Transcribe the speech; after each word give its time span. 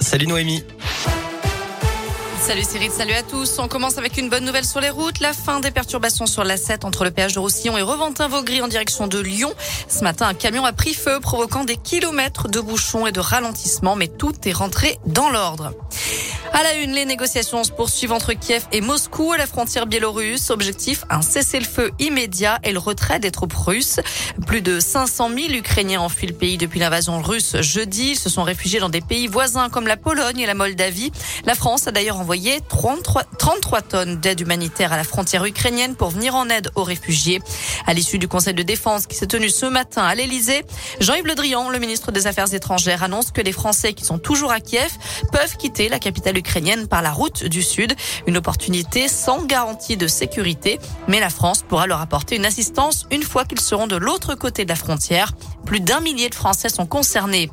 Salut 0.00 0.26
Noémie. 0.26 0.64
Salut 2.40 2.62
Cyril, 2.62 2.90
salut 2.92 3.14
à 3.14 3.22
tous. 3.22 3.58
On 3.58 3.66
commence 3.66 3.98
avec 3.98 4.16
une 4.18 4.28
bonne 4.28 4.44
nouvelle 4.44 4.64
sur 4.64 4.80
les 4.80 4.90
routes. 4.90 5.18
La 5.18 5.32
fin 5.32 5.58
des 5.58 5.72
perturbations 5.72 6.26
sur 6.26 6.44
la 6.44 6.56
7 6.56 6.84
entre 6.84 7.02
le 7.02 7.10
péage 7.10 7.34
de 7.34 7.40
Roussillon 7.40 7.76
et 7.76 7.82
Reventin-Vaugry 7.82 8.62
en 8.62 8.68
direction 8.68 9.08
de 9.08 9.18
Lyon. 9.18 9.52
Ce 9.88 10.04
matin, 10.04 10.28
un 10.28 10.34
camion 10.34 10.64
a 10.64 10.72
pris 10.72 10.94
feu, 10.94 11.18
provoquant 11.18 11.64
des 11.64 11.76
kilomètres 11.76 12.48
de 12.48 12.60
bouchons 12.60 13.06
et 13.06 13.12
de 13.12 13.18
ralentissements, 13.18 13.96
mais 13.96 14.06
tout 14.06 14.34
est 14.44 14.52
rentré 14.52 14.98
dans 15.06 15.28
l'ordre. 15.28 15.72
À 16.58 16.62
la 16.62 16.76
une, 16.76 16.92
les 16.92 17.04
négociations 17.04 17.64
se 17.64 17.70
poursuivent 17.70 18.12
entre 18.12 18.32
Kiev 18.32 18.64
et 18.72 18.80
Moscou 18.80 19.30
à 19.30 19.36
la 19.36 19.46
frontière 19.46 19.84
biélorusse. 19.84 20.48
Objectif, 20.48 21.04
un 21.10 21.20
cessez-le-feu 21.20 21.90
immédiat 21.98 22.60
et 22.64 22.72
le 22.72 22.78
retrait 22.78 23.20
des 23.20 23.30
troupes 23.30 23.52
russes. 23.52 24.00
Plus 24.46 24.62
de 24.62 24.80
500 24.80 25.28
000 25.28 25.50
Ukrainiens 25.50 26.00
ont 26.00 26.08
fui 26.08 26.26
le 26.26 26.32
pays 26.32 26.56
depuis 26.56 26.80
l'invasion 26.80 27.20
russe 27.20 27.60
jeudi. 27.60 28.12
Ils 28.12 28.18
se 28.18 28.30
sont 28.30 28.42
réfugiés 28.42 28.80
dans 28.80 28.88
des 28.88 29.02
pays 29.02 29.26
voisins 29.26 29.68
comme 29.68 29.86
la 29.86 29.98
Pologne 29.98 30.38
et 30.40 30.46
la 30.46 30.54
Moldavie. 30.54 31.12
La 31.44 31.54
France 31.54 31.88
a 31.88 31.92
d'ailleurs 31.92 32.16
envoyé 32.16 32.62
33, 32.66 33.24
33 33.38 33.82
tonnes 33.82 34.16
d'aide 34.16 34.40
humanitaire 34.40 34.94
à 34.94 34.96
la 34.96 35.04
frontière 35.04 35.44
ukrainienne 35.44 35.94
pour 35.94 36.08
venir 36.08 36.36
en 36.36 36.48
aide 36.48 36.70
aux 36.74 36.84
réfugiés. 36.84 37.42
À 37.86 37.92
l'issue 37.92 38.18
du 38.18 38.28
Conseil 38.28 38.54
de 38.54 38.62
défense 38.62 39.06
qui 39.06 39.16
s'est 39.16 39.26
tenu 39.26 39.50
ce 39.50 39.66
matin 39.66 40.04
à 40.04 40.14
l'Elysée, 40.14 40.64
Jean-Yves 41.00 41.26
Le 41.26 41.34
Drian, 41.34 41.68
le 41.68 41.78
ministre 41.78 42.12
des 42.12 42.26
Affaires 42.26 42.54
étrangères, 42.54 43.02
annonce 43.02 43.30
que 43.30 43.42
les 43.42 43.52
Français 43.52 43.92
qui 43.92 44.06
sont 44.06 44.18
toujours 44.18 44.52
à 44.52 44.60
Kiev 44.60 44.90
peuvent 45.32 45.58
quitter 45.58 45.90
la 45.90 45.98
capitale 45.98 46.38
ukrainienne 46.38 46.45
par 46.88 47.02
la 47.02 47.12
route 47.12 47.44
du 47.44 47.62
Sud. 47.62 47.94
Une 48.26 48.36
opportunité 48.36 49.08
sans 49.08 49.44
garantie 49.44 49.96
de 49.96 50.06
sécurité. 50.06 50.78
Mais 51.06 51.20
la 51.20 51.28
France 51.28 51.62
pourra 51.62 51.86
leur 51.86 52.00
apporter 52.00 52.36
une 52.36 52.46
assistance 52.46 53.06
une 53.10 53.22
fois 53.22 53.44
qu'ils 53.44 53.60
seront 53.60 53.86
de 53.86 53.96
l'autre 53.96 54.34
côté 54.34 54.64
de 54.64 54.70
la 54.70 54.76
frontière. 54.76 55.32
Plus 55.64 55.80
d'un 55.80 56.00
millier 56.00 56.28
de 56.28 56.34
Français 56.34 56.68
sont 56.68 56.86
concernés. 56.86 57.50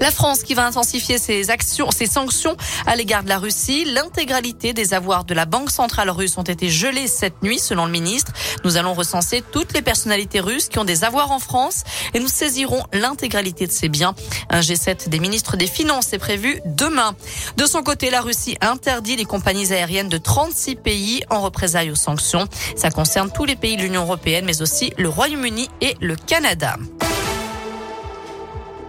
La 0.00 0.10
France 0.10 0.42
qui 0.42 0.54
va 0.54 0.64
intensifier 0.64 1.18
ses 1.18 1.50
actions, 1.50 1.90
ses 1.90 2.06
sanctions 2.06 2.56
à 2.86 2.96
l'égard 2.96 3.22
de 3.22 3.28
la 3.28 3.38
Russie. 3.38 3.84
L'intégralité 3.84 4.72
des 4.72 4.94
avoirs 4.94 5.24
de 5.24 5.34
la 5.34 5.44
Banque 5.44 5.70
centrale 5.70 6.08
russe 6.08 6.38
ont 6.38 6.42
été 6.42 6.70
gelés 6.70 7.06
cette 7.06 7.42
nuit, 7.42 7.58
selon 7.58 7.84
le 7.84 7.92
ministre. 7.92 8.32
Nous 8.64 8.78
allons 8.78 8.94
recenser 8.94 9.42
toutes 9.52 9.74
les 9.74 9.82
personnalités 9.82 10.40
russes 10.40 10.68
qui 10.68 10.78
ont 10.78 10.84
des 10.84 11.04
avoirs 11.04 11.30
en 11.30 11.38
France 11.38 11.84
et 12.14 12.18
nous 12.18 12.28
saisirons 12.28 12.82
l'intégralité 12.94 13.66
de 13.66 13.72
ces 13.72 13.90
biens. 13.90 14.14
Un 14.48 14.60
G7 14.60 15.10
des 15.10 15.20
ministres 15.20 15.58
des 15.58 15.66
Finances 15.66 16.14
est 16.14 16.18
prévu 16.18 16.62
demain. 16.64 17.14
De 17.58 17.66
son 17.66 17.82
côté, 17.82 18.08
la 18.08 18.22
Russie 18.22 18.56
interdit 18.62 19.16
les 19.16 19.26
compagnies 19.26 19.70
aériennes 19.70 20.08
de 20.08 20.18
36 20.18 20.76
pays 20.76 21.22
en 21.28 21.42
représailles 21.42 21.90
aux 21.90 21.94
sanctions. 21.94 22.48
Ça 22.74 22.90
concerne 22.90 23.30
tous 23.30 23.44
les 23.44 23.56
pays 23.56 23.76
de 23.76 23.82
l'Union 23.82 24.02
européenne, 24.02 24.46
mais 24.46 24.62
aussi 24.62 24.94
le 24.96 25.10
Royaume-Uni 25.10 25.68
et 25.82 25.94
le 26.00 26.16
Canada. 26.16 26.76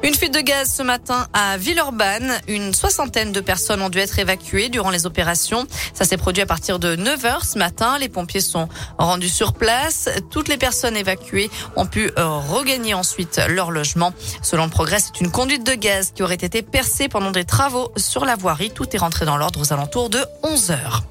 Une 0.03 0.15
fuite 0.15 0.33
de 0.33 0.39
gaz 0.39 0.73
ce 0.77 0.81
matin 0.81 1.27
à 1.31 1.57
Villeurbanne. 1.57 2.33
Une 2.47 2.73
soixantaine 2.73 3.31
de 3.31 3.39
personnes 3.39 3.83
ont 3.83 3.89
dû 3.89 3.99
être 3.99 4.17
évacuées 4.17 4.69
durant 4.69 4.89
les 4.89 5.05
opérations. 5.05 5.67
Ça 5.93 6.05
s'est 6.05 6.17
produit 6.17 6.41
à 6.41 6.47
partir 6.47 6.79
de 6.79 6.95
9 6.95 7.25
heures 7.25 7.45
ce 7.45 7.59
matin. 7.59 7.99
Les 7.99 8.09
pompiers 8.09 8.41
sont 8.41 8.67
rendus 8.97 9.29
sur 9.29 9.53
place. 9.53 10.09
Toutes 10.31 10.47
les 10.47 10.57
personnes 10.57 10.97
évacuées 10.97 11.51
ont 11.75 11.85
pu 11.85 12.11
euh, 12.17 12.25
regagner 12.25 12.95
ensuite 12.95 13.39
leur 13.47 13.69
logement. 13.69 14.11
Selon 14.41 14.63
le 14.63 14.71
progrès, 14.71 14.97
c'est 14.99 15.21
une 15.21 15.29
conduite 15.29 15.63
de 15.63 15.75
gaz 15.75 16.13
qui 16.15 16.23
aurait 16.23 16.33
été 16.33 16.63
percée 16.63 17.07
pendant 17.07 17.31
des 17.31 17.45
travaux 17.45 17.91
sur 17.95 18.25
la 18.25 18.35
voirie. 18.35 18.71
Tout 18.71 18.87
est 18.95 18.99
rentré 18.99 19.25
dans 19.25 19.37
l'ordre 19.37 19.61
aux 19.61 19.71
alentours 19.71 20.09
de 20.09 20.25
11 20.41 20.71
heures. 20.71 21.03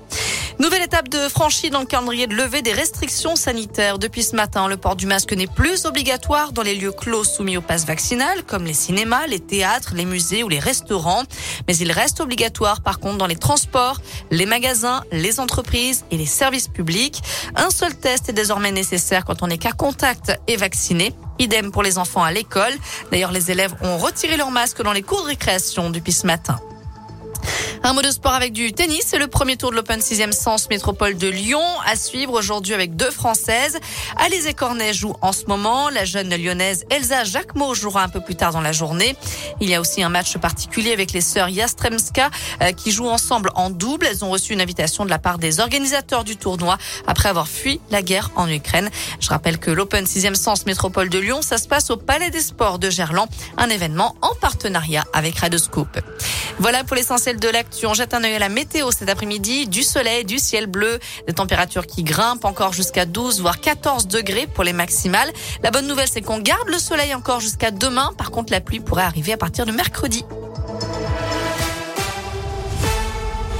Nouvelle 0.60 0.82
étape 0.82 1.08
de 1.08 1.26
franchie 1.30 1.70
dans 1.70 1.80
le 1.80 1.86
calendrier 1.86 2.26
de 2.26 2.34
levée 2.34 2.60
des 2.60 2.74
restrictions 2.74 3.34
sanitaires. 3.34 3.98
Depuis 3.98 4.22
ce 4.22 4.36
matin, 4.36 4.68
le 4.68 4.76
port 4.76 4.94
du 4.94 5.06
masque 5.06 5.32
n'est 5.32 5.46
plus 5.46 5.86
obligatoire 5.86 6.52
dans 6.52 6.60
les 6.60 6.74
lieux 6.74 6.92
clos 6.92 7.24
soumis 7.24 7.56
au 7.56 7.62
pass 7.62 7.86
vaccinal, 7.86 8.42
comme 8.44 8.66
les 8.66 8.74
cinémas, 8.74 9.26
les 9.26 9.40
théâtres, 9.40 9.94
les 9.94 10.04
musées 10.04 10.42
ou 10.42 10.50
les 10.50 10.58
restaurants. 10.58 11.22
Mais 11.66 11.74
il 11.78 11.90
reste 11.90 12.20
obligatoire, 12.20 12.82
par 12.82 13.00
contre, 13.00 13.16
dans 13.16 13.26
les 13.26 13.36
transports, 13.36 14.02
les 14.30 14.44
magasins, 14.44 15.02
les 15.12 15.40
entreprises 15.40 16.04
et 16.10 16.18
les 16.18 16.26
services 16.26 16.68
publics. 16.68 17.22
Un 17.56 17.70
seul 17.70 17.94
test 17.94 18.28
est 18.28 18.34
désormais 18.34 18.70
nécessaire 18.70 19.24
quand 19.24 19.42
on 19.42 19.48
est 19.48 19.56
qu'à 19.56 19.72
contact 19.72 20.38
et 20.46 20.56
vacciné. 20.58 21.14
Idem 21.38 21.72
pour 21.72 21.82
les 21.82 21.96
enfants 21.96 22.22
à 22.22 22.32
l'école. 22.32 22.74
D'ailleurs, 23.10 23.32
les 23.32 23.50
élèves 23.50 23.74
ont 23.80 23.96
retiré 23.96 24.36
leur 24.36 24.50
masque 24.50 24.82
dans 24.82 24.92
les 24.92 25.00
cours 25.00 25.22
de 25.22 25.28
récréation 25.28 25.88
depuis 25.88 26.12
ce 26.12 26.26
matin. 26.26 26.60
Un 27.82 27.94
mot 27.94 28.02
de 28.02 28.10
sport 28.10 28.34
avec 28.34 28.52
du 28.52 28.72
tennis. 28.74 29.04
C'est 29.06 29.18
le 29.18 29.26
premier 29.26 29.56
tour 29.56 29.70
de 29.70 29.76
l'Open 29.76 30.00
6e 30.00 30.32
Sens 30.32 30.68
Métropole 30.68 31.16
de 31.16 31.28
Lyon. 31.28 31.62
À 31.86 31.96
suivre 31.96 32.34
aujourd'hui 32.34 32.74
avec 32.74 32.94
deux 32.94 33.10
Françaises. 33.10 33.78
Alizé 34.16 34.52
Cornet 34.52 34.92
joue 34.92 35.14
en 35.22 35.32
ce 35.32 35.46
moment. 35.46 35.88
La 35.88 36.04
jeune 36.04 36.28
lyonnaise 36.28 36.84
Elsa 36.90 37.24
Jacquemot 37.24 37.74
jouera 37.74 38.02
un 38.02 38.10
peu 38.10 38.20
plus 38.20 38.36
tard 38.36 38.52
dans 38.52 38.60
la 38.60 38.72
journée. 38.72 39.16
Il 39.60 39.70
y 39.70 39.74
a 39.74 39.80
aussi 39.80 40.02
un 40.02 40.10
match 40.10 40.36
particulier 40.36 40.92
avec 40.92 41.12
les 41.12 41.22
sœurs 41.22 41.48
Yastremska 41.48 42.30
euh, 42.62 42.72
qui 42.72 42.92
jouent 42.92 43.08
ensemble 43.08 43.50
en 43.54 43.70
double. 43.70 44.06
Elles 44.06 44.26
ont 44.26 44.30
reçu 44.30 44.52
une 44.52 44.60
invitation 44.60 45.06
de 45.06 45.10
la 45.10 45.18
part 45.18 45.38
des 45.38 45.58
organisateurs 45.58 46.24
du 46.24 46.36
tournoi 46.36 46.76
après 47.06 47.30
avoir 47.30 47.48
fui 47.48 47.80
la 47.90 48.02
guerre 48.02 48.30
en 48.36 48.46
Ukraine. 48.48 48.90
Je 49.20 49.28
rappelle 49.30 49.58
que 49.58 49.70
l'Open 49.70 50.04
6e 50.04 50.34
Sens 50.34 50.66
Métropole 50.66 51.08
de 51.08 51.18
Lyon, 51.18 51.40
ça 51.40 51.56
se 51.56 51.66
passe 51.66 51.88
au 51.88 51.96
Palais 51.96 52.30
des 52.30 52.42
Sports 52.42 52.78
de 52.78 52.90
Gerland. 52.90 53.28
Un 53.56 53.70
événement 53.70 54.16
en 54.20 54.34
partenariat 54.34 55.04
avec 55.14 55.38
Radoscoop. 55.38 55.98
Voilà 56.60 56.84
pour 56.84 56.94
l'essentiel 56.94 57.40
de 57.40 57.48
l'actu. 57.48 57.86
On 57.86 57.94
jette 57.94 58.12
un 58.12 58.22
œil 58.22 58.34
à 58.34 58.38
la 58.38 58.50
météo 58.50 58.90
cet 58.90 59.08
après-midi. 59.08 59.66
Du 59.66 59.82
soleil, 59.82 60.26
du 60.26 60.38
ciel 60.38 60.66
bleu, 60.66 60.98
des 61.26 61.32
températures 61.32 61.86
qui 61.86 62.02
grimpent 62.02 62.44
encore 62.44 62.74
jusqu'à 62.74 63.06
12 63.06 63.40
voire 63.40 63.62
14 63.62 64.08
degrés 64.08 64.46
pour 64.46 64.62
les 64.62 64.74
maximales. 64.74 65.32
La 65.62 65.70
bonne 65.70 65.86
nouvelle, 65.86 66.08
c'est 66.08 66.20
qu'on 66.20 66.38
garde 66.38 66.68
le 66.68 66.78
soleil 66.78 67.14
encore 67.14 67.40
jusqu'à 67.40 67.70
demain. 67.70 68.12
Par 68.18 68.30
contre, 68.30 68.52
la 68.52 68.60
pluie 68.60 68.80
pourrait 68.80 69.04
arriver 69.04 69.32
à 69.32 69.38
partir 69.38 69.64
de 69.64 69.72
mercredi. 69.72 70.22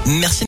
Merci. 0.05 0.39